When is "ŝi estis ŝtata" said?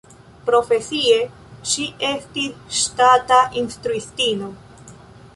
1.73-3.37